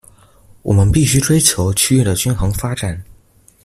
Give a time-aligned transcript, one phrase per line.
[0.63, 2.99] 我們必須追求區域的均衡發展